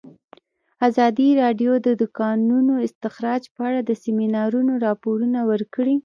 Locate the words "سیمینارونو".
4.03-4.73